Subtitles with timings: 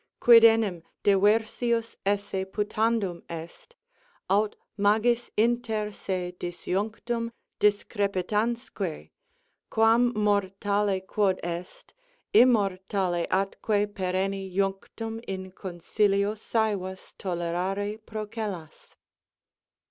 [0.19, 3.75] Quid enim diversius esse putandum est,
[4.31, 9.11] Aut magis inter se disjunctum discrepitansque,
[9.69, 11.93] Quam, mortale quod est,
[12.33, 18.95] immortali atque perenni Junctum, in concilio, sævas tolerare procellas?